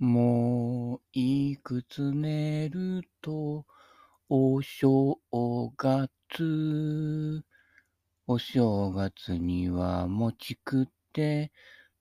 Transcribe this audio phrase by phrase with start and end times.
[0.00, 3.66] もういくつ寝ると
[4.30, 5.20] お正
[5.76, 7.44] 月。
[8.26, 11.52] お正月には餅食って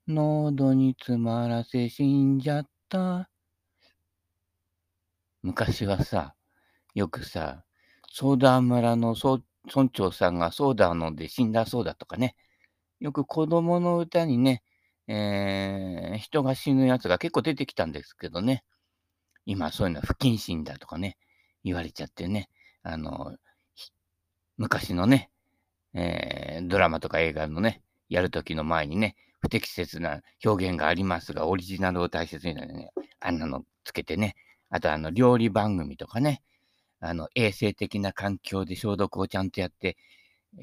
[0.07, 3.29] 喉に詰まらせ死んじゃった。
[5.41, 6.35] 昔はさ、
[6.95, 7.65] よくさ、
[8.09, 12.37] ソーダ村の村長さんがソーダ飲んで死んだそうだとかね、
[13.01, 14.63] よく子供の歌にね、
[15.11, 18.63] えー、人が死ぬやつが結構出てきたんですけどね、
[19.47, 21.17] 今そういうのは不謹慎だとかね、
[21.63, 22.47] 言われちゃってね、
[22.83, 23.35] あの、
[24.57, 25.31] 昔のね、
[25.95, 34.35] えー、ドラマとか映画のね、やるときの前にね、不適切な表現がありますが、オリジナルを大切にね、あんなのつけてね、
[34.69, 36.43] あとあの、料理番組とかね、
[36.99, 39.97] あの、衛生的な環境で消毒をちゃんとやって、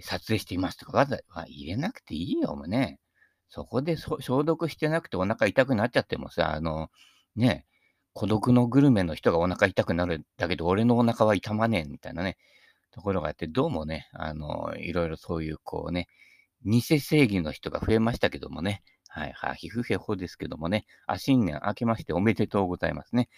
[0.03, 3.01] 撮影していますとか、わざわざ入れなくていいよ、もうね。
[3.49, 6.91] そこで消毒してなくてお腹痛くなっちゃってもさ、あの、
[7.37, 7.65] ね、
[8.13, 12.37] 孤独のグルメの人がお腹痛くなるだけど、俺のお腹は痛まねえみたいなね、
[12.91, 16.09] ところがあって、どうもね、あの、いろいろそういうこうね、
[16.65, 23.29] 偽正義の人が増えましたけどもね、はいはい、皮膚へほですけどもね、あ、新年明けましておめでとうございますね。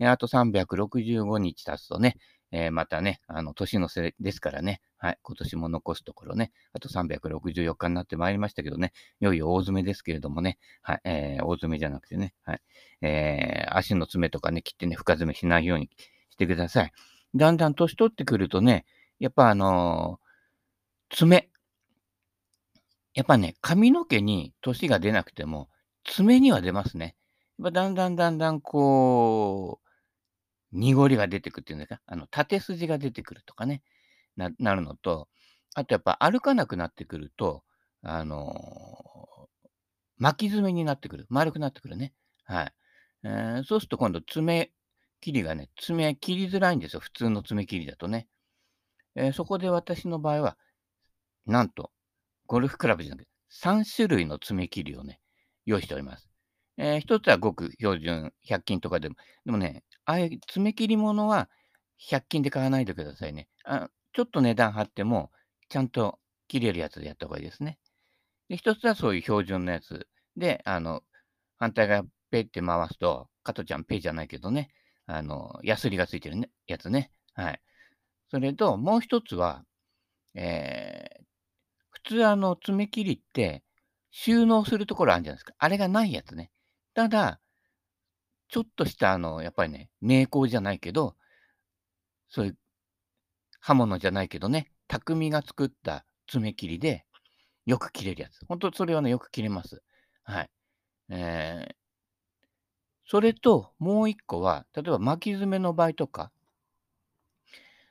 [0.00, 2.16] あと365日経つとね、
[2.56, 12.60] えー、またね、あの、年の瀬ですからね、はい、今年も残すところね、あと364日になってまいりましたけどね、いよいよ大詰めですけれどもね、はい、えー、大詰めじゃなくてね、はい、
[13.02, 15.90] えー、足の爪とかね、切ってね、深爪しないように
[16.30, 16.92] してください。
[17.34, 18.86] だんだん年取ってくるとね、
[19.18, 21.50] やっぱあのー、爪。
[23.14, 25.68] やっぱね、髪の毛に年が出なくても、
[26.04, 27.16] 爪には出ますね。
[27.58, 29.84] やっぱだんだんだんだんこう、
[30.74, 33.82] 濁りが出てくるっていうんですか、あの、縦筋が出てくるとかね、
[34.36, 35.28] ななるのと、
[35.74, 37.62] あとやっぱ歩かなくなってくると、
[38.02, 39.68] あのー、
[40.18, 41.26] 巻き爪になってくる。
[41.30, 42.12] 丸くなってくるね。
[42.44, 42.72] はい。
[43.24, 44.70] えー、そうすると今度爪
[45.20, 47.00] 切りがね、爪切りづらいんですよ。
[47.00, 48.28] 普通の爪切りだとね。
[49.16, 50.58] えー、そこで私の場合は、
[51.46, 51.90] なんと、
[52.46, 55.20] ゴルフクラブじゃなくて、3種類の爪切りをね、
[55.64, 56.28] 用意しております。
[56.76, 59.16] えー、一つはごく標準、100均とかでも、
[59.46, 61.48] でもね、ああいう爪切り物は
[61.98, 63.48] 100均で買わないでくださいね。
[63.64, 65.30] あちょっと値段張っても、
[65.68, 67.78] ちゃんと切れるやつでやった方がいいですね。
[68.48, 70.06] で、一つはそういう標準のやつ
[70.36, 71.02] で、あの、
[71.58, 74.70] 反対側ペって回すと、加トちゃんペじゃないけどね、
[75.06, 77.10] あの、ヤスリがついてるね、やつね。
[77.34, 77.60] はい。
[78.30, 79.64] それと、もう一つは、
[80.34, 81.24] えー、
[81.90, 83.62] 普通あの、爪切りって、
[84.10, 85.54] 収納するところあるじゃないですか。
[85.58, 86.52] あれがないやつね。
[86.94, 87.40] ただ、
[88.54, 91.16] ちょっとしたあの、やっぱりね、名工じゃないけど、
[92.28, 92.58] そういう
[93.58, 97.04] 刃物じゃないけどね、匠が作った爪切りで、
[97.66, 98.46] よく切れるやつ。
[98.46, 99.82] 本当それはね、よく切れます。
[100.22, 100.50] はい。
[101.08, 101.74] えー、
[103.04, 106.30] それと、もう一個は、例えば巻き爪の場合とか、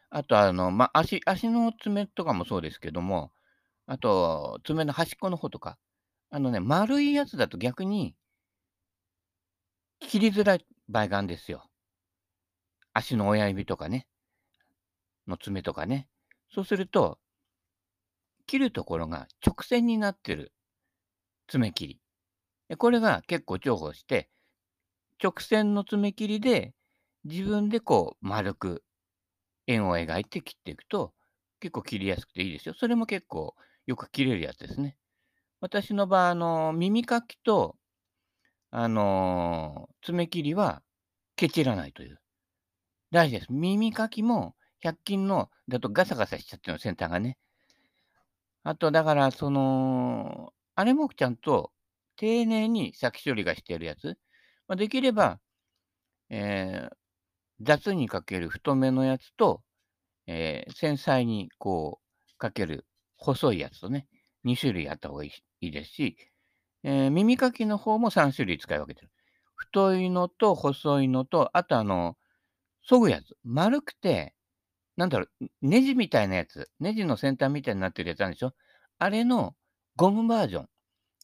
[0.09, 3.33] あと、あの、ま、足、足の爪とかもそうですけども、
[3.85, 5.77] あと、爪の端っこの方とか、
[6.29, 8.15] あのね、丸いやつだと逆に
[10.07, 11.69] 切りづらい場合があるんですよ。
[12.93, 14.07] 足の親指とかね、
[15.27, 16.07] の爪とかね。
[16.53, 17.19] そうすると、
[18.45, 20.51] 切るところが直線になってる
[21.47, 21.99] 爪切り。
[22.77, 24.29] これが結構重宝して、
[25.21, 26.73] 直線の爪切りで
[27.23, 28.83] 自分でこう丸く
[29.67, 31.13] 円を描いて切っていくと
[31.59, 32.75] 結構切りやすくていいですよ。
[32.77, 33.55] それも結構
[33.85, 34.97] よく切れるやつですね。
[35.61, 37.77] 私の場合、あの、耳かきと
[38.75, 40.81] あのー、爪切りは
[41.35, 42.19] ケチらないという。
[43.11, 43.47] 大事です。
[43.51, 47.37] 耳かきも100均のだとガサガサしちゃってるの、先端がね。
[48.63, 51.71] あと、だから、その、あれもちゃんと
[52.15, 54.17] 丁寧に先処理がしてるやつ。
[54.67, 55.39] まあ、できれば、
[56.31, 56.95] えー、
[57.61, 59.61] 雑にかける太めのやつと、
[60.25, 64.07] えー、繊細にこうかける細いやつとね、
[64.45, 65.31] 2種類あった方がい
[65.61, 66.17] いですし、
[66.83, 69.11] えー、耳かきの方も3種類使い分けてる。
[69.55, 72.17] 太いのと細いのと、あとあの、
[72.83, 73.37] 削ぐやつ。
[73.43, 74.33] 丸くて、
[74.97, 76.69] なんだろう、ネジみたいなやつ。
[76.79, 78.53] ネジの先端みたいになってるやつあるでしょ？
[78.99, 79.55] あれの
[79.95, 80.69] ゴムバージョン。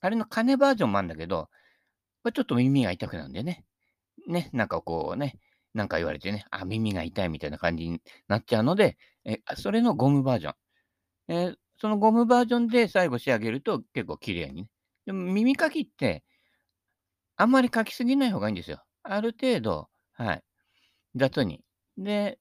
[0.02, 1.50] あれの金バージョンもあるんだけど、
[2.34, 3.66] ちょっと耳が痛くなるんでね。
[4.28, 5.40] ね、なんかこうね、
[5.74, 10.54] なんか言われてね、あ、耳が痛いみたいな感じになっちゃうので、えそれのゴムバージョン。
[11.30, 14.70] えー、そのゴムバージョンで最後仕上げると結構綺麗にね、
[15.10, 16.24] でも耳かきって、
[17.36, 18.84] あんまりかきすぎない方がいいんですよ。
[19.02, 20.44] ある程度、はい。
[21.16, 21.64] 雑に。
[21.98, 22.38] で、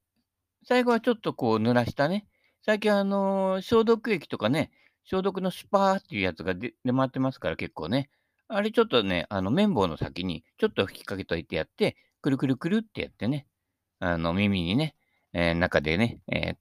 [0.67, 2.27] 最後はちょっとこう濡らしたね。
[2.61, 4.71] 最近あのー、消毒液とかね、
[5.05, 8.11] 消毒のスパーっていうやつが出回ってますから結構ね。
[8.49, 13.47] あれちょっとね、あの、綿棒の先にちょっと吹きかけといてやって、くるくるくるってやってね、
[13.99, 14.95] あの、耳にね、
[15.33, 16.57] えー、中でね、えー、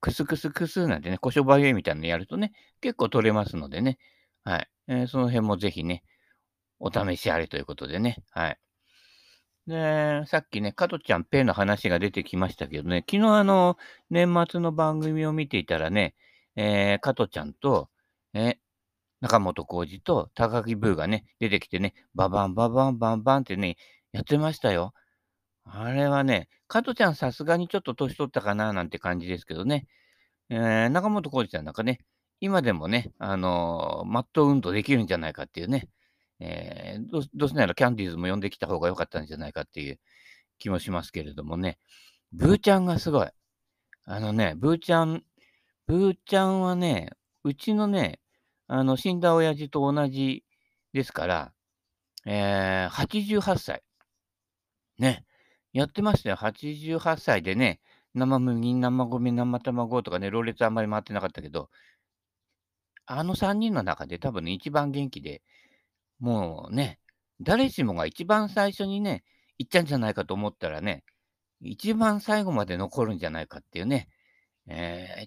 [0.00, 3.98] クスクスクスなんてね、こしょばゆいみたいなのやるとね、結構取れますのでね、
[4.42, 4.68] はい。
[4.88, 6.02] えー、その辺もぜひね、
[6.78, 8.58] お試しあれということでね、はい。
[9.66, 13.76] で、さっきね、加トちゃんペイの話が出てきましたけどね、昨日あの、
[14.10, 16.14] 年末の番組を見ていたらね、
[16.56, 17.88] えー、加トちゃんと、
[18.34, 18.58] え
[19.22, 23.76] 中本浩二と高木ブーがね、出てきてね、ババンババンバンバンってね、
[24.12, 24.94] やってましたよ。
[25.64, 29.86] あれはね、加トちゃんさすがにちょっと年取ったかななんて感じですけどね。
[30.50, 32.00] えー、中本浩二さんなんかね、
[32.42, 35.88] 今でもね、あのー、マット運動できるんじゃないかっていうね、
[36.40, 40.00] えー、どどうせならキャンディーズも呼んできた方が良かったんじゃないかっていう
[40.58, 41.78] 気もしますけれどもね、
[42.32, 43.28] ブーちゃんがすごい。
[44.06, 45.22] あのね、ブーちゃん、
[45.86, 47.10] ブーちゃんはね、
[47.44, 48.18] うちのね、
[48.66, 50.42] あの、死んだ親父と同じ
[50.92, 51.52] ですから、
[52.26, 53.84] えー、88歳。
[54.98, 55.24] ね。
[55.72, 56.36] やってましたよ。
[56.36, 57.80] 88歳でね、
[58.14, 61.70] 生麦、生米、生卵とかね、ローレツあんまり回ってなかったけど、
[63.18, 65.42] あの3人の中で多分ね、一番元気で、
[66.20, 66.98] もうね、
[67.40, 69.24] 誰しもが一番最初にね、
[69.58, 71.04] 行っちゃうんじゃないかと思ったらね、
[71.60, 74.08] 一番最後まで残るんじゃないかっていうね、
[74.66, 75.26] え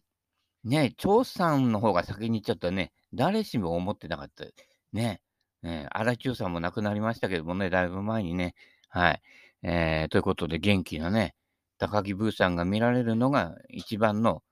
[0.65, 4.45] ー、ね、張さんの方が先に行っちゃったね、誰しも思ってなかった。
[4.91, 5.21] ね。
[5.63, 8.55] えー、荒中さんも亡くなりましたけどもね、だいぶ前にね。
[8.89, 9.21] はい。
[9.63, 11.35] えー、ということで、元気なね、
[11.77, 14.43] 高木ブーさんが見られるのが一番の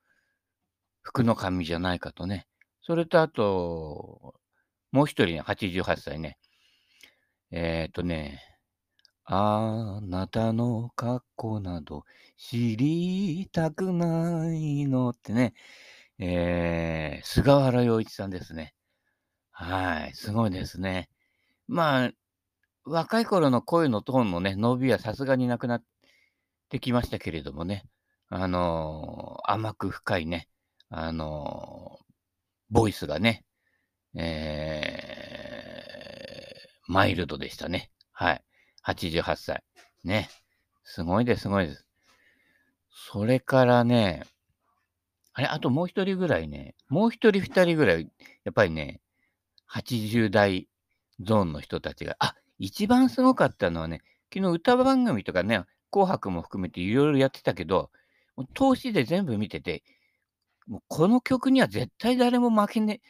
[1.02, 2.48] 福の神じゃないかとね。
[2.86, 4.36] それとあと、
[4.92, 6.38] もう一人ね、88歳ね。
[7.50, 8.42] えっ、ー、とね、
[9.26, 12.04] あなたの格好など
[12.38, 15.54] 知りたくないのってね、
[16.20, 18.74] えー、菅原洋一さんですね。
[19.52, 21.10] はい、すごいですね。
[21.68, 22.12] まあ、
[22.84, 25.84] 若い頃の声のトーンのね、伸びはさすがになくなっ
[26.70, 27.86] てきましたけれどもね、
[28.28, 30.50] あのー、甘く深いね、
[30.90, 32.00] あの、
[32.74, 33.46] ボイスがね、
[34.16, 37.92] えー、マイルドでしたね。
[38.12, 38.44] はい。
[38.84, 39.64] 88歳。
[40.04, 40.28] ね。
[40.84, 41.86] すごいです、すごいです。
[42.90, 44.24] それからね、
[45.34, 48.12] あれ、あともう一人ぐらいね、もう一人二人ぐらい、
[48.44, 49.02] やっぱりね、
[49.72, 50.68] 80代
[51.20, 54.02] ゾーンの人たちが、あ、一番すごかったのはね、
[54.34, 57.92] 昨日歌番組とかね、紅白も含めていろいろやってたけど、
[58.56, 59.84] 投資で全部見てて、
[60.68, 63.02] もうこの曲には絶対誰も負けね、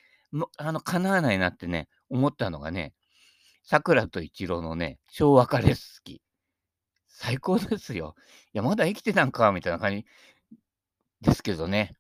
[0.58, 2.94] あの、叶わないなってね、思ったのがね、
[3.64, 6.22] 桜と一郎のね、昭和カレスキ。
[7.08, 8.16] 最高ですよ。
[8.54, 10.06] いや、まだ生きてたんか、みたいな感じ
[11.22, 11.94] ですけどね。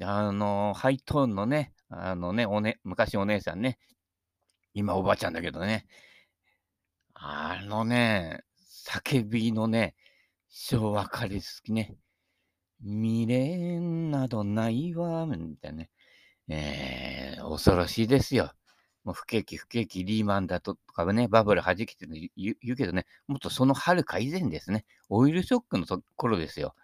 [0.00, 3.78] あの、ハイトーンのね、あのね、おね、昔お姉さんね、
[4.72, 5.86] 今おばあちゃんだけどね、
[7.14, 8.44] あのね、
[8.86, 9.94] 叫びのね、
[10.48, 11.96] 昭和かり好きね、
[12.82, 15.90] 未練などないわ、みたいなね、
[16.48, 18.52] えー、恐ろしいですよ。
[19.04, 24.84] もう不景気、不景気、リーマンだとかね、バブル弾けてる言う言うけどね、もっとその遥か以前ですね。
[25.08, 26.74] オイルショックのところですよ。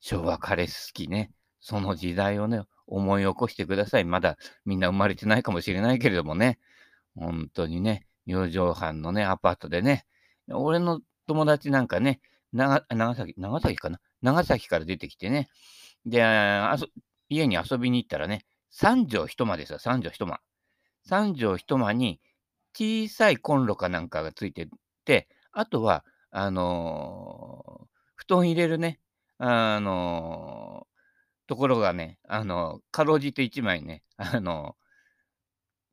[0.00, 1.32] 昭和彼好きね。
[1.60, 4.04] その時代をね、思い起こしてください。
[4.04, 6.58] まだみんな生まれてないかもしれないけれどもね、
[7.16, 10.06] 本当にね、四畳半のね、アパートでね、
[10.48, 12.20] 俺の友達なんかね、
[12.52, 12.84] 長
[13.14, 15.48] 崎、長崎かな長崎から出てきてね、
[16.04, 16.22] で、
[17.28, 20.40] 家に遊びに行ったらね、三畳一間ですよ、三畳一間。
[21.04, 22.20] 三畳一間に
[22.74, 24.68] 小さいコンロかなんかがついて
[25.04, 29.00] て、あとは、あのー、布団入れるね、
[29.38, 30.86] あの
[31.46, 34.76] ところがね、あの、かろうじて1枚ね、あの、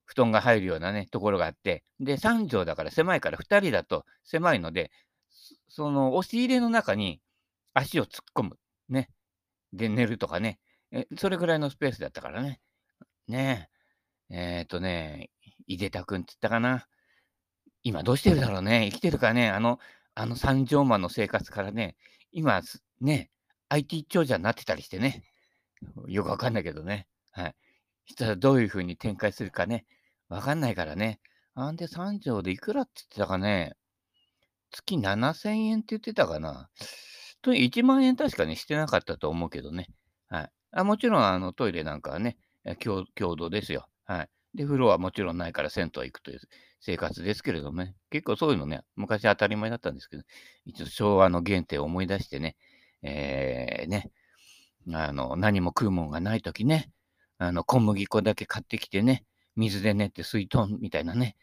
[0.05, 4.91] 布団が入るようなね、ところがあって、で、3畳だから狭いから2人だと狭いので、
[5.69, 7.21] その押し入れの中に
[7.73, 8.59] 足を突っ込む。
[8.89, 9.09] ね。
[9.71, 10.59] で、寝るとかね。
[10.91, 12.59] えそれぐらいのスペースだったからね。
[13.27, 13.69] ね
[14.29, 14.59] え。
[14.59, 15.31] えっ、ー、とね、
[15.67, 16.87] 井出田くんって言ったかな。
[17.83, 18.89] 今どうしてるだろうね。
[18.91, 19.49] 生きてるかね。
[19.49, 19.79] あの、
[20.15, 21.95] あの三畳間の生活からね、
[22.31, 22.61] 今、
[23.01, 23.31] ね、
[23.69, 25.23] IT 長者になってたりしてね。
[26.07, 27.07] よくわかんないけどね。
[27.31, 27.55] はい。
[28.05, 29.85] したらどういう風に展開するかね。
[30.29, 31.19] わかんないからね。
[31.55, 33.73] あんで3畳でいくらって言ってたかね。
[34.71, 36.69] 月7000円って言ってたかな。
[37.43, 39.87] と1万円確かにしてなかったと思うけどね。
[40.29, 40.51] はい。
[40.71, 42.37] あもちろん、あの、トイレなんかはね、
[42.79, 43.87] 共同ですよ。
[44.05, 44.29] はい。
[44.55, 46.39] で、風呂はもちろんないから銭湯行くという
[46.79, 47.95] 生活ですけれどもね。
[48.09, 50.23] 結構そういうのね、昔当たり前だったんですけど、
[50.65, 52.55] 一応昭和の原点を思い出してね、
[53.01, 54.11] えー、ね、
[54.93, 56.91] あの、何も食うもんがないときね、
[57.37, 61.35] あの、小麦粉だけ買ってきてね、水で練って水豚みたいなね、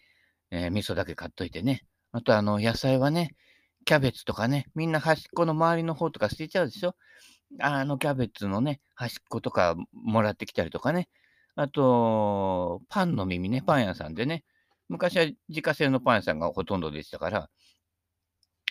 [0.51, 1.85] えー味噌だけ買っといてね。
[2.13, 3.35] あと、あの、野菜はね、
[3.85, 6.95] キャベツとかね、みんな端っこの周りの方とか捨てちゃうでしょ。
[7.61, 11.09] あのキャベツのね、端っことかもらってきたりとかね。
[11.57, 14.45] あと、パンの耳ね、パン屋さんでね。
[14.89, 17.51] 昔は自家製のパン屋さんがほとんどでしたから、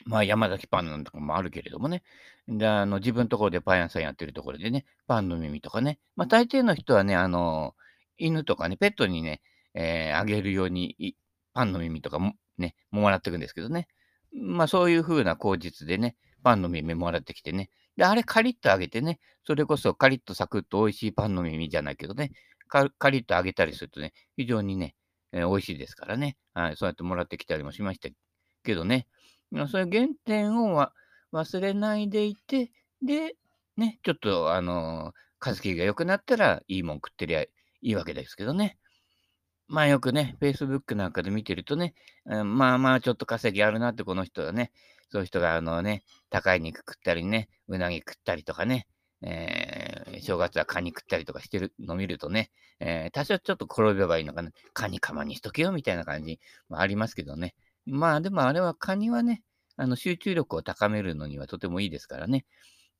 [0.06, 2.04] まあ、山崎パンなんとかもあるけれどもね。
[2.48, 6.00] で、あの、自分のところでパン屋さんやってるところでね、パンの耳とかね。
[6.16, 7.75] まあ、大抵の人はね、あの、
[8.18, 9.42] 犬とかね、ペットにね、
[9.74, 11.16] えーあげるように、
[11.54, 13.88] パンの耳とかもね、もらっていくんですけどね。
[14.34, 17.70] まあ、そういう風な口実でね、パンの耳もらってきてね。
[17.98, 22.32] で、あれカリッと揚げてね、それこそカリッとサクッと美味しいパンの耳じゃないけどね、
[22.68, 24.96] カカリッと揚げたりするとね、非常にね、
[25.32, 26.38] えー美味しいですからね。
[26.54, 28.10] はい、そうやってもらってきたりもしました
[28.64, 29.08] けどね。
[29.52, 30.94] まあそういう原点をわ
[31.34, 32.72] 忘れないでいて、
[33.02, 33.36] で、
[33.78, 37.50] ね、ちょっと、あのー、稼ぎが良くなったらいいもん食ってりゃい
[37.82, 38.78] いわけですけどね。
[39.70, 41.94] まあよくね、Facebook なんかで見てるとね、
[42.26, 44.72] うんまあまあちょっと稼ぎあるなってこの人はね、
[45.12, 48.88] そういう人があのね、高い肉食ったりね、うなぎ食ったりとかね、
[49.22, 52.50] えー正月はカニ食ったりとかしてるの見るとね、
[52.80, 57.54] えー多少ちょっと転べばいいのかな、カニカマにしとけよみたいな感じもありますけどね。
[57.86, 59.44] まあでもあれはカニはね、
[59.78, 62.46] あの集中力を高めるのにはとてもいいですからね。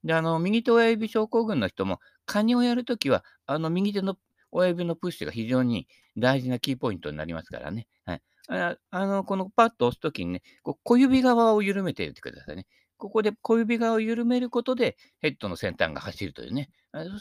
[0.04, 4.18] で、あの、右手親指症候群の人も、カニをやるときは、あの、右手の
[4.51, 5.88] 親指のプッシュが非常に
[6.18, 7.88] 大事なキーポイントになりますからね。
[8.06, 8.22] はい。
[8.50, 12.65] ああの、このパッと押すときにね、こう小指側を緩めていってくださいね。
[12.98, 16.70] ここで小指側を緩めることで、ヘッドの先端が走るというね。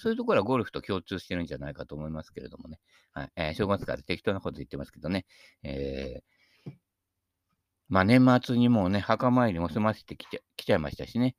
[0.01, 2.81] そういうところはゴルフと共通してるんじゃないかと思いますけれどもね。
[3.13, 3.33] はい。
[3.37, 5.27] えー正月から適当なこと言ってますけどね。
[5.63, 6.39] えー
[7.89, 11.37] まあ年末にもうね、墓参りも済ませてきちゃきちゃいましたしね。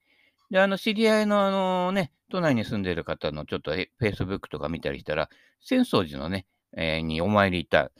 [0.51, 5.29] で、あの、知り合いのあのね、都内に住んでる方のちょっとえ Facebook とか見たりしたら、
[5.61, 6.45] 浅草寺のね、
[6.77, 7.91] えーにお参り行った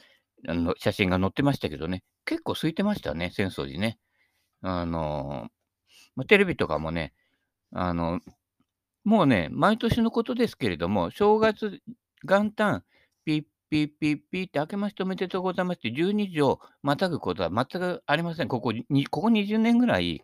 [0.48, 3.98] あの写真が載ってましたけどね、結構空いてましたね、浅草寺ね。
[4.62, 5.48] あの
[6.16, 7.14] ま、テレビとかもね、
[7.72, 8.20] あの、
[9.04, 11.80] もうね、毎年のことですけれども、正月
[12.24, 12.84] 元旦、
[13.24, 18.48] ピッピッピッピッって明けましておめでとうございますって12時をまたぐことは全くありません。
[18.48, 20.22] ここにここ20年ぐらい、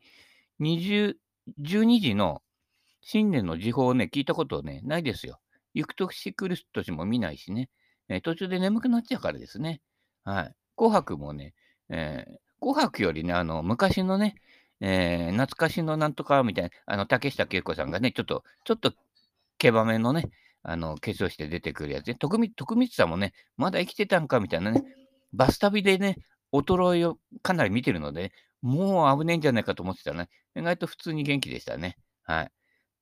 [0.61, 1.16] 20
[1.59, 2.43] 12時の
[3.00, 5.41] 新年の時報をね、聞いたことね、ないですよ。
[5.75, 7.71] 行く年来る年も見ないしね、
[8.09, 9.81] えー途中で眠くなっちゃうからですね。
[10.25, 10.55] はい。
[10.76, 11.55] 紅白もね、
[11.88, 14.35] えー紅白よりね、あの、昔のね、
[14.81, 18.93] えー懐かしのなんとかみたいな、あの、竹下恵子さんがね、ちょっと、ちょっと、
[19.59, 20.31] 毛羽目のね、
[20.62, 22.15] あの、化粧して出てくるやつね。
[22.15, 24.83] 徳光徳光さんもね、まだ生きてたんかみたいなね、
[25.33, 26.17] バス旅でね、
[26.53, 31.96] 衰えをかなり見てるので、もう危ねえんじゃないかと思ってたらね、意外と普通に元気でしたね。
[32.22, 32.52] はい。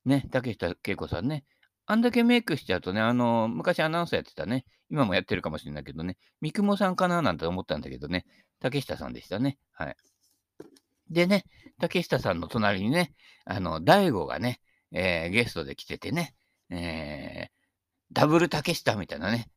[0.04, 1.44] ね、竹下恵子さんね。
[1.86, 8.24] あんだけメイクしちゃうとね、あの、昔アナウンサーやってたね、今もやってるかもしれないけどね、三雲さんかななんて思ったんだけどね、
[8.60, 9.58] 竹下さんでしたね。
[9.72, 9.96] はい。
[11.10, 11.44] でね、
[11.80, 13.12] 竹下さんの隣にね、
[13.44, 14.60] あの、大悟がね、
[14.92, 16.34] えーゲストで来ててね、
[16.70, 17.54] えー
[18.12, 19.48] ダブル竹下みたいなね、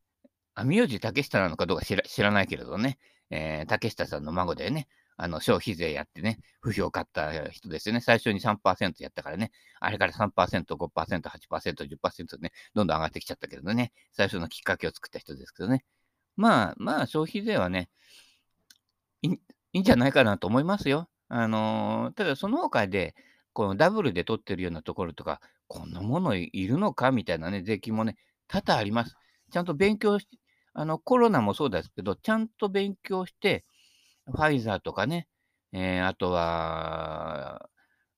[0.56, 2.98] あ、名字竹下なのかどうか知ら知らないけれどね、
[3.30, 4.88] えー竹下さんの孫でね、
[5.18, 8.02] あの、消費税やってね、不評を買った人ですよね。
[8.02, 15.84] 最初に3%やったからね、あれから3%、5%、8%、10%ね、どんどん上がってきちゃったけどね、最初のきっかけを作った人ですけどね。
[16.36, 17.90] まあ、まあ、消費税はね、
[19.24, 19.30] い
[19.74, 21.10] いんじゃないかなと思いますよ。
[21.30, 23.16] あのーただその他で、
[23.54, 28.16] このダブルで取ってるようなところとか、こんなものいいるのかみたいなね、税金もね、
[28.48, 29.16] 多々あります。
[29.52, 30.28] ちゃんと勉強し
[30.74, 33.66] あの、コロナもそうですけど、ちゃんと勉強して、
[34.28, 35.28] ファイザーとかね、
[35.74, 37.70] えーあとは、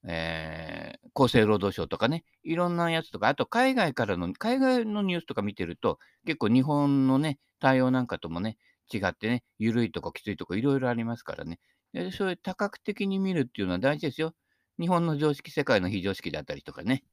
[0.07, 8.57] えー厚生労働省とかね、いろんなやつとか、あと海外からの、海外のニュースとか見てると、結構日本のね、対応なんかともね、
[8.93, 11.59] 違ってね、緩いとかきついとかいろいろありますからね。
[11.93, 14.33] でそういう多角的に見るっていうのは大事ですよ。
[14.79, 17.03] 日本の常識、世界の非常識だったりとかね、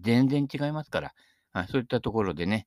[0.00, 1.14] 全然違いますから、
[1.52, 2.66] はい、そういったところでね、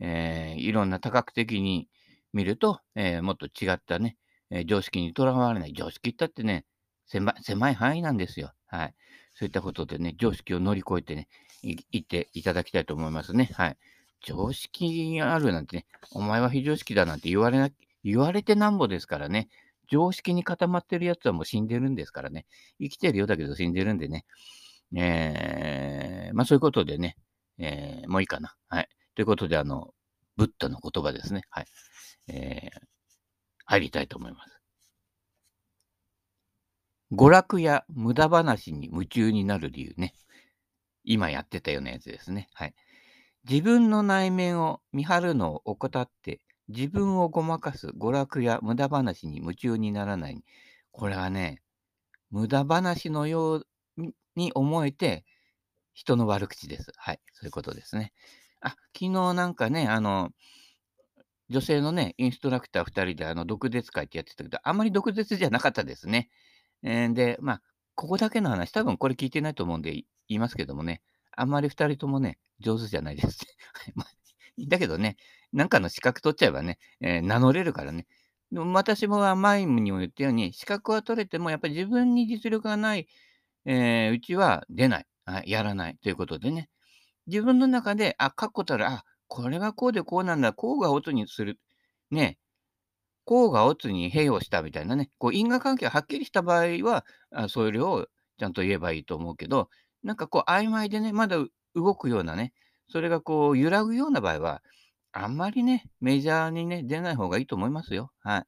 [0.00, 1.88] えーいろんな多角的に
[2.32, 4.16] 見ると、えーもっと違ったね、
[4.52, 5.72] え常識にとらわれない。
[5.74, 6.64] 常識ったってね、
[7.06, 8.52] 狭い狭い範囲なんですよ。
[8.66, 8.94] はい。
[9.34, 11.28] そういったことでね、常識を乗り越えてね、
[11.62, 13.50] い言っていただきたいと思いますね。
[13.54, 13.76] はい。
[14.24, 17.70] 常識あるなんてね、お前は非常識だなんて言われな、
[18.04, 19.48] 言われてなんぼですからね、
[19.90, 22.46] 常識に固まってるやつはもう死んでるんですからね、
[22.80, 24.24] 生きてるようだけど死んでるんでね、
[24.96, 27.16] えーまあそういうことでね、
[27.58, 28.54] えーもういいかな。
[28.68, 28.88] はい。
[29.14, 29.92] ということで、あの、
[30.36, 31.42] ブッダの言葉ですね。
[31.50, 31.66] はい。
[32.28, 32.91] えー
[33.64, 34.60] 入りたいと思います。
[37.12, 40.14] 娯楽や無駄話に夢中になる理由ね。
[41.04, 42.48] 今やってたようなやつですね。
[42.54, 42.74] はい。
[43.48, 50.42] 自分の内面を見張るのを怠って自分をごまかす娯楽や無駄話に夢中にならない。
[50.90, 51.60] これはね、
[52.30, 53.66] 無駄話のよう
[54.36, 55.24] に思えて、
[55.92, 56.92] 人の悪口です。
[56.96, 58.12] はい、そういうことですね。
[58.60, 60.30] あ、昨日なんかね、あの、
[61.50, 66.30] 女性のね、インストラクター2人であの毒舌会ってやってたけど、あんまり毒舌じゃなかったですね。
[66.82, 67.62] えー、で、まあ、
[67.94, 71.02] ここだけの話、多分これ聞いてないと思うんで言いますけどもね、
[71.36, 73.40] あんまり2人ともね、上手じゃないです。
[74.68, 75.16] だけどね、
[75.52, 78.06] なんかの資格取っちゃえばね、えー、名乗れるからね。
[78.50, 83.08] でも私も前にも言ったように、資格は取れても、やっぱり自分に実力がない、
[83.64, 85.06] えー、うちは出ない、
[85.46, 86.68] やらないということでね、
[87.26, 91.58] 自分の中で、あ、確固たる、あ、これはこうでこうなんだ、こうがオツにする。
[92.10, 92.36] ね、
[93.24, 98.08] こうがオツに併用したみたいなね、こう因果関係がはっきりした場合は、あそれを
[98.38, 99.70] ちゃんと言えばいいと思うけど、
[100.02, 101.38] なんかこう曖昧でね、まだ
[101.74, 102.52] 動くようなね、
[102.90, 104.62] それがこう揺らぐような場合は、
[105.12, 108.12] あんまりね、メジャーにね、出ない方がいいと思いますよ。
[108.20, 108.44] はい。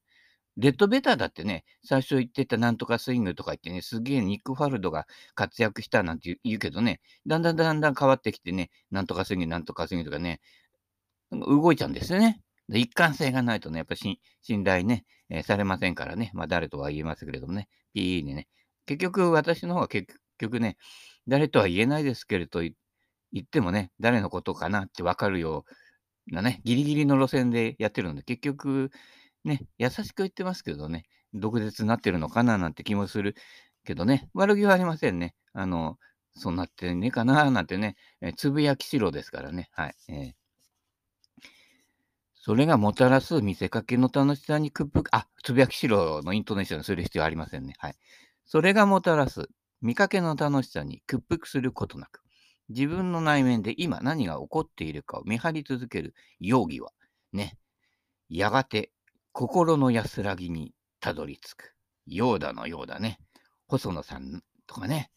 [0.57, 10.39] レッドベターだってね、最初言ってたなんとかスイングとか言ってね、すげえニック・ファルドが活躍したなんて言うけどね、だんだんだんだん変わってきてね、なんとかスイング、なんとかスイングとかね、
[11.39, 12.41] 動いちゃうんですよね。
[12.69, 18.47] で一貫性がないとね、やっぱり信頼ね、えー、されませんからね、まあ誰とは言えますけれどもね、PE にね、
[18.85, 20.77] 結局私の方は結局ね、
[21.27, 22.73] 誰とは言えないですけれど、言
[23.43, 25.65] ってもね、誰のことかなってわかるよ
[26.31, 28.91] うなね、ギリギリの路線でやってるので、結局、
[29.43, 33.35] ね、優しく言ってますけどね、毒舌になってるのかななんて気もする
[33.85, 35.35] けどね、悪気はありませんね。
[35.53, 35.99] あの、
[36.35, 39.69] そうなってねえかななんてね、えー、つぶやきしろですからね。
[39.73, 39.95] はい。
[40.09, 40.44] えー
[42.45, 47.73] それがもたらす見せかけの楽しさに屈服、あ、つぶやきしろのイントネーションする必要ありませんね。
[47.79, 47.95] はい。
[48.45, 49.49] それがもたらす
[49.81, 52.21] 見かけの楽しさに屈服することなく、
[52.69, 56.91] 自分の内面で今何が起こっているかを見張り続ける容疑は、
[57.33, 57.57] ね、
[58.29, 58.91] やがて
[59.31, 61.73] 心の安らぎにたどり着く。
[62.05, 63.17] ようだのようだね。
[63.65, 65.09] 細野さんとかね、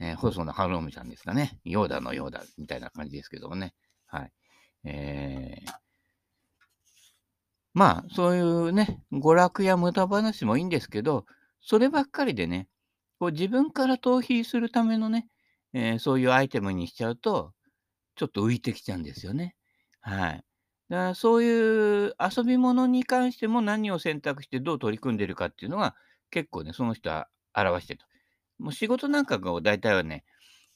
[0.00, 1.60] えー、細野晴臣さんですかね。
[1.62, 3.72] ようだのようだみたいな感じですけどもね。
[4.08, 4.32] はい。
[4.82, 5.82] えー
[7.74, 11.24] まあ、そういうね、娯楽や無駄話もいいんですけど、
[11.60, 12.68] そればっかりでね、
[13.18, 15.28] こう自分から逃避するためのね、
[15.72, 17.52] えー、そういうアイテムにしちゃうと、
[18.16, 19.54] ちょっと浮いてきちゃうんですよね。
[20.00, 20.44] はい。
[20.88, 25.94] だからそういう遊び物に関しても何を選択してどう取り組んでるかっていうのが
[26.30, 28.06] 結構ね、その人は表してると。
[28.58, 30.24] もう仕事なんかが大体はね、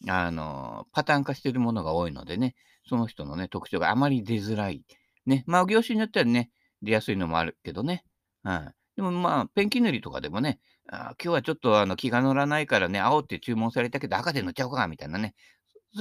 [0.09, 2.55] あの、パターン化してるものが多いのでね、
[2.89, 4.85] その人のね、特徴があまり出づらい。
[5.27, 6.51] ね、まあ業種によってはね、
[6.87, 8.05] 出やすいのもあるけどね。
[8.42, 8.75] はい。
[8.96, 15.35] でもまあ、ペンキ塗りとかでもね、あ今日はちょっとあの気が乗らないからね、青って注文されたけど赤で塗っちゃおうか、みたいなね。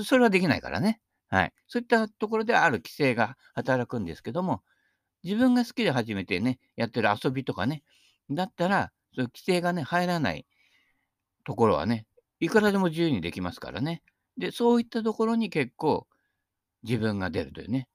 [0.06, 1.02] それはできないからね。
[1.28, 1.54] はい。
[1.68, 4.62] そういったところである規制が働くんですけども、
[5.24, 7.84] 自分が好きで始めてね、やってる遊びとかね、
[8.30, 10.46] だったら、そういう規制がね、入らない
[11.46, 12.06] ところはね、
[12.40, 14.04] いくらでも自由にできますからね。
[14.38, 16.08] で、そういったところに結構
[16.84, 17.88] 自分が出るというね。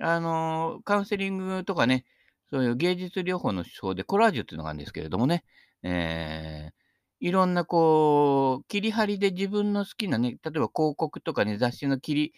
[0.00, 2.04] あのー、カウンセリングとかね、
[2.50, 5.44] そういう芸術療法の手法でコラージュっていうのがあるんですけれどもね、
[5.82, 12.34] えー、いろんなこう、切り張りで自分の好きなね、例えば広告とかね、雑誌の切り、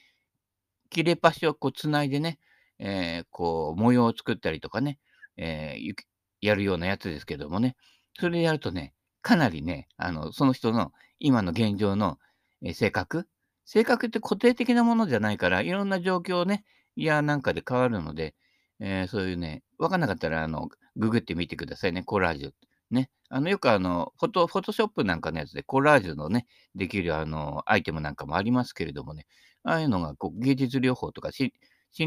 [0.91, 2.39] 切れ端をこうつないでね、
[2.79, 4.99] えー、こう、模様を作ったりとかね、
[5.37, 5.95] えー、
[6.41, 7.77] やるようなやつですけどもね、
[8.19, 12.19] それやるとね、かなりね、あの、その人の今の現状の、
[12.63, 13.27] え性格、
[13.65, 16.65] 性格って固定的なものじゃないから、いろんな状況ね、
[16.97, 18.35] いやなんかで変わるので、
[18.81, 22.53] えー、そういうね、わかんなかったら、あの、ググってみてくださいね、コラージュ。
[22.91, 23.11] ね。
[23.29, 29.27] あの、よくあの、フォト、フォトショップなんかのやつでコラージュのね、できるあの、アイテムなんかもありますけれどもね、
[29.63, 31.53] ああいうのがこう芸術療法とか心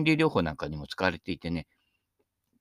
[0.03, 1.67] 理療法なんかにも使われていてね、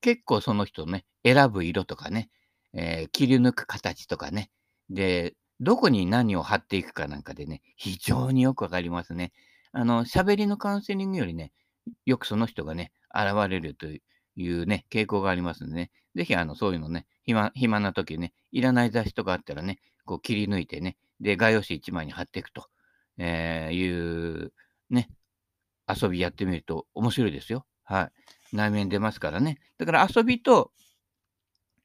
[0.01, 2.29] 結構その人ね、選ぶ色とかね、
[2.75, 4.51] えー、切り抜く形とかね、
[4.90, 9.33] で、どこに何を貼っていくかなんかでね、非常によくわかりますね。
[9.72, 11.53] あの、喋りのカウンセリングよりね、
[12.05, 14.01] よくその人がね、現れるとい
[14.37, 22.66] うね、傾向がありますんでね、ぜひ、あの、そういうのね、暇、暇な時ね、いらない雑誌とかあったらね、こう切り抜いてね、で、画用紙1枚に貼っていくと、
[23.18, 24.53] えー、いう、
[24.90, 25.09] ね、
[25.88, 27.66] 遊びやってみると面白いですよ。
[27.85, 28.11] は
[28.53, 28.57] い。
[28.57, 29.59] 内面出ますからね。
[29.79, 30.72] だから遊びと、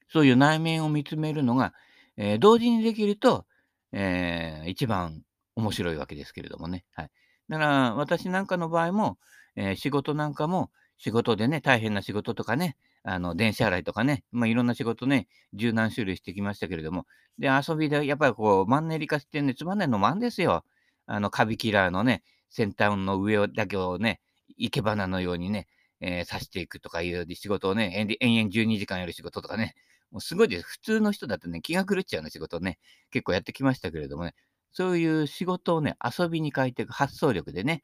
[0.10, 1.74] そういう内面を見つめるのが、
[2.16, 3.46] えー、同時にできると、
[3.92, 5.24] えー、一番
[5.56, 6.86] 面白いわけですけれどもね。
[6.94, 7.12] はい。
[7.50, 9.18] だから、私なんかの場合も、
[9.56, 17.06] えー、仕事なんかも、仕事でね、大変な仕事とかね、あの、電車洗いとかね、まあ、いろんな仕事ね、柔軟種類してきましたけれども、
[17.40, 20.66] で、遊びで、やっぱりこう、マンネリ化してね、つまんないのもあんですよ。
[21.06, 24.20] あの、カビキラーのね、先端の上だけをね、
[24.58, 25.68] 生け花のようにね、
[26.02, 29.76] えー、刺していくとかいう仕事をね、延々12時間やる仕事とかね、
[30.12, 30.64] もうすごいです。
[30.64, 32.80] 普通の人だとね、気が狂っちゃうような仕事をね、
[33.12, 34.36] 結構やってきましたけれどもね、
[34.72, 37.84] そういう仕事をね、遊びに変えていく発想力でね、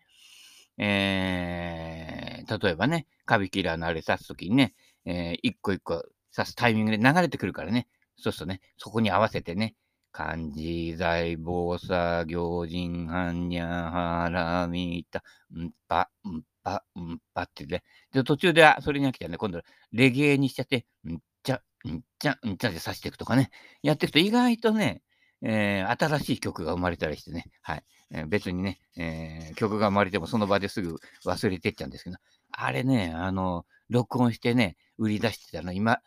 [0.78, 4.73] えー、例えばね、カビキラーのあれ刺すときにね、
[5.06, 6.03] えー、一個一個
[6.36, 9.75] 刺すタイミングで流れてくるからね、そうするとね、そこに合わせてね、
[10.12, 15.23] 漢字財宝作行人般若はらみた、
[15.56, 17.84] んぱ、んぱ、んぱってね。
[18.12, 23.49] で、途中でそれに飽きたらね、今度レゲエにしちゃって、んちゃ、んちゃ、んちゃで刺していくとかね、
[23.82, 25.01] やっていくと意外とね、
[25.45, 27.84] えー、新しい曲が生まれたりしてね、はい。
[28.12, 32.17] えー、別にね、えー、曲が生まれてもその場ですぐ忘れてっちゃうんですけど、
[32.51, 35.99] あれね、あの、録音してね、売り出してたの、今、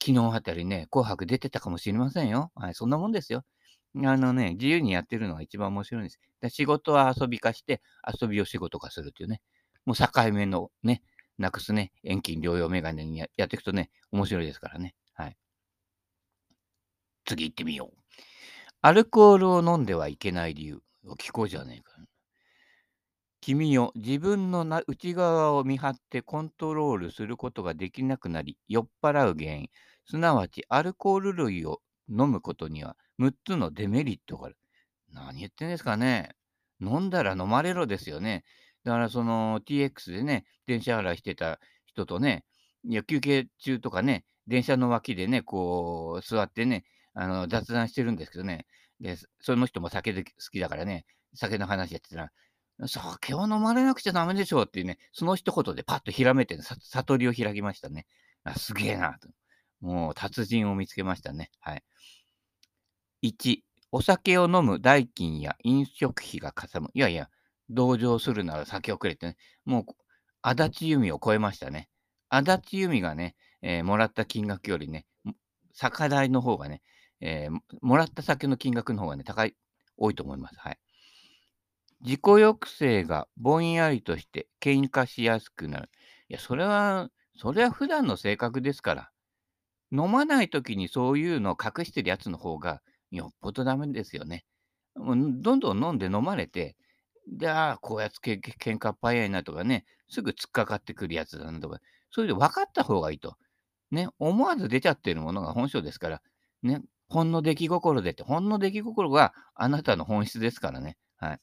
[0.00, 2.50] 昨日あたりね、紅白出てたかもしれませんよ。
[2.54, 3.44] はい、そんなもんですよ。
[3.96, 6.18] あのね、自由にやってるのが一番面白いんです。
[6.40, 7.80] で仕事は遊び化して、
[8.20, 9.40] 遊びを仕事化するっていうね、
[9.84, 11.02] もう境目のね、
[11.38, 14.94] なくすね、遠近療養メガネにやっていくとね、面白いですからね。
[15.14, 15.36] はい。
[17.24, 18.02] 次行ってみよう。
[18.84, 21.12] アルコールを飲んではいけない理由を。
[21.14, 21.92] 聞こうじゃねえか。
[23.40, 29.68] 君よ、自分のな内側を見張ってコントロールすることができなくなり、酔っ払う原因、
[30.04, 34.56] すなわちアルコール類を飲むことには6つのデメリットがある。
[35.12, 36.30] 何言ってんですかね。
[36.80, 38.42] 飲んだら飲まれろですよね。
[38.82, 42.44] だからその TX でね、電車払いしてた人とね、
[42.84, 48.66] いや休憩中とかね、電車の脇でね、こう座ってね、あの雑談してるんですけどね、
[49.00, 52.32] で、その人も酒で好きだからね、酒の話やってたら、
[52.88, 58.06] 酒を飲まれなくちゃダメでしょうっていうね、その一言でパッとひらめいて、悟りを開きましたね。
[58.44, 59.28] あすげえなと。
[59.80, 61.50] もう達人を見つけましたね。
[61.60, 61.82] はい。
[63.22, 63.58] 1、
[63.92, 66.88] お酒を飲む代金や飲食費がかさむ。
[66.94, 67.28] いやいや、
[67.68, 69.36] 同情するなら酒をくれってね。
[69.64, 69.84] もう、
[70.40, 71.88] 足立由美を超えましたね。
[72.28, 75.06] 足立由美がね、えー、もらった金額よりね、
[75.74, 76.82] 酒代の方がね、
[77.24, 79.54] えー、もらった酒の金額の方がね、高い、
[79.96, 80.56] 多いと思います。
[80.58, 80.78] はい。
[82.00, 85.90] 自己抑制がぼんやりとして喧嘩しやすくなる。
[86.28, 89.10] いや、それは、それは普段の性格ですから。
[89.92, 92.80] 飲まない時にそういうのを隠してるやつの方が
[93.10, 94.44] よっぽどダメですよね。
[94.96, 96.76] もうどんどん飲んで飲まれて、
[97.28, 101.78] で、ああ、こうやってけ喧嘩っ早いなとかね、すぐ突っかかってくるやつだなとか、
[102.10, 103.36] それで分かった方がいいと。
[103.92, 106.22] ね、思わず出ちゃってるものが本性ですから、
[106.62, 106.80] ね、
[107.12, 110.96] ほんの出来心でって、ほんの出来心があなたの本質ですからね。
[111.16, 111.40] はい。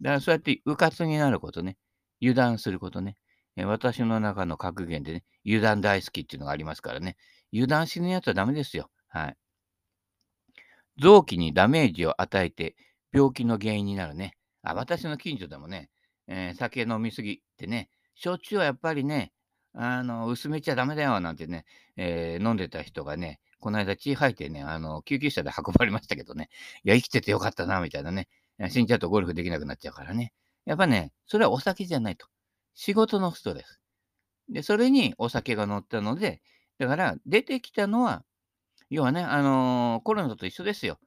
[0.00, 1.76] だからそうやって迂闊になることね、
[2.20, 3.16] 油断することね。
[3.56, 7.16] 私の中の格言でね、油断大好きっていうのがありますからね。
[7.52, 8.90] 油断しないやつはダメですよ。
[9.06, 9.36] はい。
[11.00, 12.74] 臓器にダメージを与えて
[13.12, 14.36] 病気の原因になるね。
[14.64, 15.90] あ私の近所でもね、
[16.26, 19.32] えー、酒飲みすぎってね、焼酎はやっぱりね、
[19.74, 21.64] あの薄めちゃダメだよなんてね、
[21.96, 26.50] えー、飲んでた人がね、この間血吐いてね、あの救急車で運ばれましたけどね、
[26.84, 28.28] いや、生きててよかったな、みたいなね、
[28.68, 30.34] 死んじゃうとゴルフできなくなっちゃうからね。
[30.66, 32.26] やっぱね、それはお酒じゃないと。
[32.74, 33.80] 仕事のストレス。
[34.50, 36.42] で、それにお酒が乗ったので、
[36.78, 38.22] だから出てきたのは、
[38.90, 40.98] 要はね、あのー、コロナと一緒ですよ。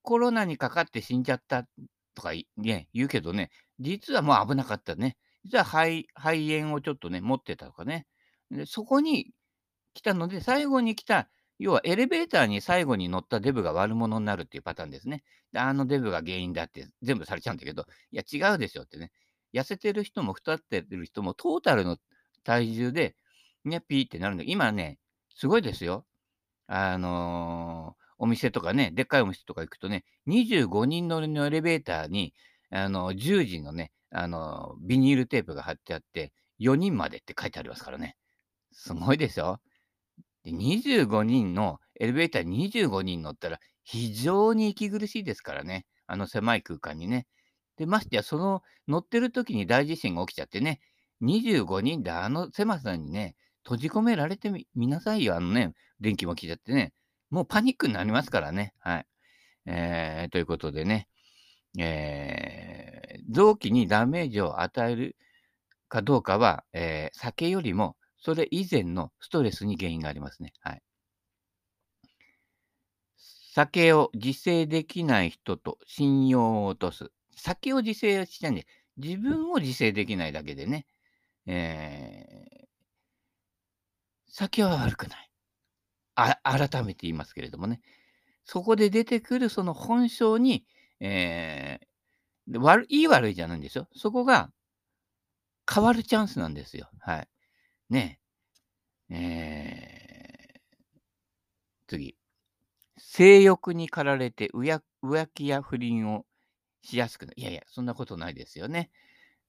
[0.00, 1.68] コロナにかかって死んじゃった
[2.14, 3.50] とか、ね、言うけどね、
[3.80, 5.18] 実はもう危なかったね。
[5.44, 8.06] 実は肺肺炎をちょっとね、持ってたとかね。
[8.50, 9.34] でそこに
[9.94, 11.28] 来たので、最後に来た
[11.62, 15.22] 要はエレベーターに最後に乗ったデブが悪者になるっていうパターンですね。
[15.52, 19.12] で、あのデブが原因だって全部されちゃうんだけど、いや違うでしょってね。
[19.54, 21.98] 痩せてる人も太ってる人もトータルの
[22.42, 23.14] 体重で、
[23.64, 24.98] ね、ピーってなるんだ今ね、
[25.36, 26.04] すごいですよ。
[26.66, 32.34] あのー、お店とかね、でっかいお店とか行くとね、25人乗りのエレベーターに、
[32.70, 38.16] あのー、10時のね、あのー、ビニールテープが貼ってあって、4人までって書いてありますからね。
[38.72, 39.60] すごいですよ。
[40.44, 45.86] で、25人の、エレベーターに25人乗ったら、非常に息苦しいですからね。
[46.06, 47.26] あの狭い空間にね。
[47.76, 50.80] で、ましてや、その乗ってる時に大地震が起きちゃってね、
[51.22, 55.36] 25人であの狭さにね、閉じ込められてみなさいよ。
[55.36, 56.92] あのね、電気も来ちゃってね。
[57.30, 58.74] もうパニックになりますからね。
[58.78, 59.06] はい。
[59.66, 61.08] えー、ということでね、
[61.78, 65.16] えー、臓器にダメージを与える
[65.88, 70.52] かどうかは、えー、酒よりもそれ以前のストレスに原因がありますね。
[70.60, 70.82] はい。
[73.54, 77.10] 酒を自制できない人と信用を落とす。
[77.34, 80.86] 酒を自制しないんで、自分を自制できないだけでね、
[81.46, 82.66] えー、
[84.28, 85.30] 酒は悪くない。
[86.14, 87.80] あ改めて言いますけれどもね。
[88.44, 90.64] そこで出てくるその本性に、
[91.00, 93.88] えー、悪いい悪いじゃないんですよ。
[93.96, 94.52] そこが
[95.68, 96.88] 変わるチャンスなんですよ。
[97.00, 97.28] はい。
[97.92, 98.18] ね
[99.10, 102.16] え、ー、次。
[102.96, 106.24] 性欲に駆られて浮気や不倫を
[106.82, 107.34] しやすくなる。
[107.38, 108.90] いやいや、そんなことないですよね。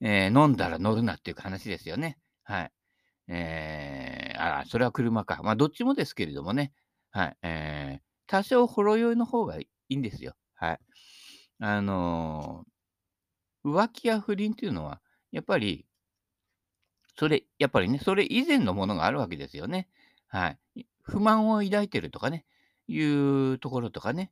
[0.01, 2.17] えー、飲んだら乗るなっていう話ですよね。
[2.43, 2.71] はい。
[3.29, 5.41] えー、あ、それは車か。
[5.41, 6.73] まあ、どっちもですけれどもね。
[7.11, 7.37] はい。
[7.43, 10.35] えー、多少ほろ酔いの方がいいんですよ。
[10.55, 10.79] はい。
[11.59, 14.99] あのー、浮気や不倫っていうのは、
[15.31, 15.85] やっぱり、
[17.15, 19.87] それ、やっぱりね、それ以前のものがあるわけですよね。
[20.27, 20.87] はい。
[21.03, 22.45] 不満を抱いてるとかね、
[22.87, 24.31] いうところとかね。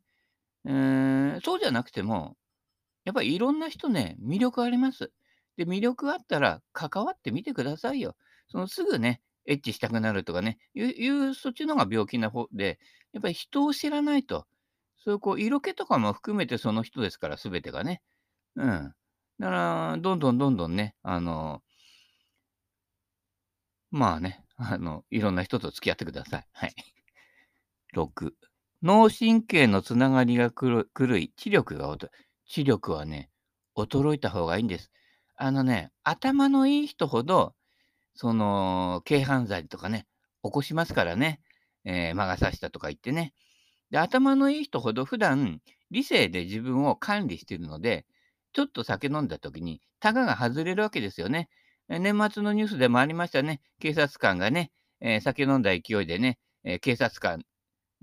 [0.66, 2.38] えー、そうじゃなくても、
[3.06, 5.12] やっぱりいろんな人ね、魅力あります。
[5.58, 8.16] で、魅力あったら関わってみてくださいよ。
[8.48, 12.80] そのすぐね、エッチしたくなるとかね、いうそっちの方が病気な方で、
[13.14, 14.46] やっぱり人を知らないと、
[15.04, 18.02] そういうこう色気とかも含めてその人ですから、すべてがね。
[18.56, 18.94] うん。
[19.40, 21.64] だから、どんどんどんどんね、あの、
[23.92, 26.48] まあね、あの、いろんな人と付き合ってください。
[26.54, 26.74] はい。
[27.94, 28.34] 6。
[28.82, 30.86] 脳神経のつながりが狂
[31.18, 32.10] い、知力が衰え、
[32.48, 33.30] 知力はね、
[33.76, 34.92] 衰えた方がいいんです。
[35.36, 37.54] あのね、頭のいい人ほど、
[38.16, 40.08] その、軽犯罪とかね、
[40.44, 41.42] 起こしますからね。
[41.84, 43.34] えー、魔が差したとか言ってね。
[43.90, 48.06] で、頭のいい人ほど普段、理性で自分を管理しているので、
[48.54, 51.50] ちょっと酒飲んだ時に、タガが外れるわけですよね。
[52.00, 53.62] 年末のニュースでもありましたね。
[53.80, 57.44] 警察官がね、えー、酒飲んだ勢いでね、えー、警察官、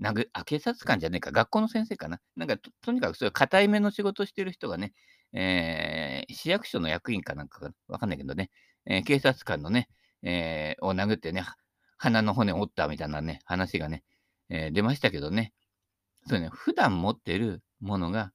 [0.01, 2.19] 殴あ、警察官じゃねえか、学校の先生かな。
[2.35, 4.93] なんかと、とにかくそういう固い目の仕事してる人がね、
[5.33, 8.49] えー、市役所の役員かなんかわかんないけどね、
[8.85, 9.89] え、警察官のね、
[10.23, 11.43] え、を殴ってね、
[11.97, 14.03] 鼻の骨を折ったみたいなね、話がね、
[14.49, 15.53] え、出ましたけどね、
[16.27, 18.31] そうね、普段持ってるものが、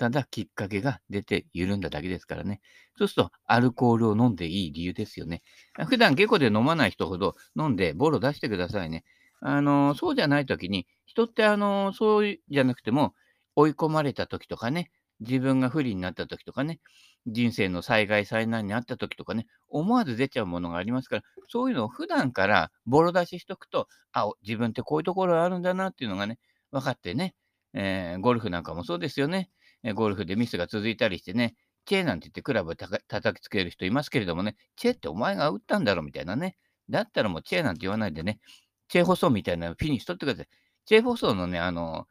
[0.00, 2.62] ただきっかけが出て緩んだだけですからね。
[2.96, 5.42] そうすると、アルコールを飲んでいい理由ですよね。
[5.90, 9.04] 普段下戸で飲まない人ほど飲んでボロ出してくださいね。
[9.42, 13.14] あの、そうじゃないときに、人ってあの、そうじゃなくても、
[13.56, 16.80] 追い込まれたときとかね、自分が不利になったときとかね、
[17.26, 26.38] 人生の災害災難にあったときとかね、思わず出ちゃうものがありますから、そういうのを普段からボロ出ししとくと、あ、自分ってこういうところあるんだなっていうのがね、
[26.70, 27.34] 分かってね、
[27.74, 29.50] えー、ゴルフなんかもそうですよね。
[29.94, 31.54] ゴルフでミスが続いたりしてね、
[31.86, 36.56] チェーなんて言ってクラブた叩きつける人いますけれどもね、チェってお前が打ったんだろみたいなね。
[36.88, 38.40] だったらもうチェなんて言わないでね、
[38.88, 40.48] チェー細みたいなフィニッシュ取ってください。
[40.84, 42.06] チェー細のね、あの、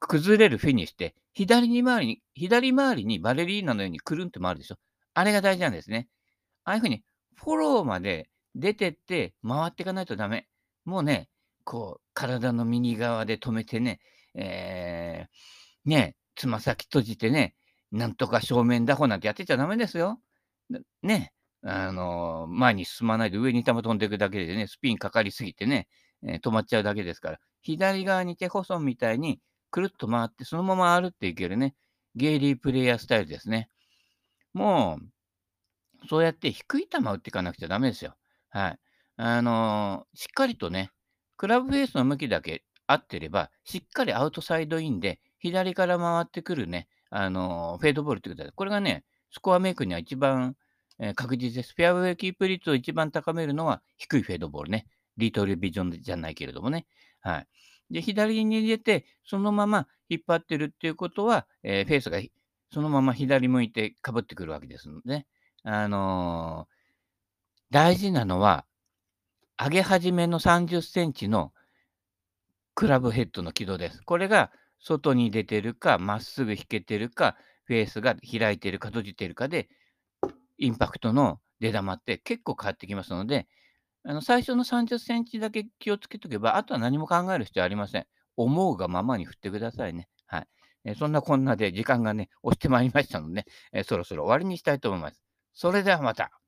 [0.00, 4.76] 崩れるフィニッシュって、左に回りに、左回りにバレリーナのようにくるんって回るでしょ。
[5.14, 6.08] あれが大事なんですね。
[6.64, 7.02] ああいうふうに、
[7.34, 10.46] フォローまで出てって回っていかないとダメ。
[10.84, 11.28] もうね、
[11.64, 14.00] こう、体の右側で止めてね、
[14.34, 17.54] えー、ね、つま先閉じてね、
[17.90, 20.20] なんとか正面打法なんてやってちゃダメですよ。
[21.02, 25.88] ね、あの、前に進まないで上に球飛んでいくだけでね、スピンかかりすぎてね、
[26.24, 29.40] えー、止まっちゃうだけですから、左側に手細みたいに
[29.70, 31.74] くるっと回って、そのまま歩っていけるね、
[32.14, 33.68] ゲイリープレイヤースタイルですね。
[34.52, 38.16] もう、そうやって低い球打っていかなくちゃダメですよ。
[38.50, 38.78] はい。
[39.16, 40.90] あのー、しっかりとね、
[41.36, 50.54] クラブフェースの向きだけ合ってれば、しっかりアウトサイドインで、左から回ってくるね、あのー、フェードボールってことで、これがね、スコアメイクには一番、
[51.00, 51.74] えー、確実です。
[51.76, 54.86] フェアウェイキープ率を一番高めるのは低いフェードボールね。
[55.16, 56.86] リトルビジョンじゃないけれどもね。
[57.20, 57.46] はい。
[57.90, 62.20] で、左に入れて、そのまま引っ張ってるっていうことは、えー、フェースが
[62.72, 65.26] そのまま左向いてかぶってくるわけですので、
[65.64, 66.74] あのー、
[67.72, 68.64] 大事なのは、
[69.58, 71.52] 上げ始めの30センチの
[72.74, 74.00] クラブヘッドの軌道です。
[74.02, 79.68] これが外に出てるか、まっすぐ引けてるか、フェースが開いてるか閉じてるかで、
[80.58, 83.46] インパクトの出玉って結構変わってきますので、
[84.04, 88.06] あの、最初の30センチだけ気をつけとけば、あとは何も考える必要ありません。
[88.36, 90.08] 思うがままに振ってくださいね。
[90.26, 90.46] はい。
[90.84, 95.22] えそんなこんなで時間がね、押してまいりましたので、ね、えそろそろ終わりにしたいと思います。
[95.54, 96.41] それではまた。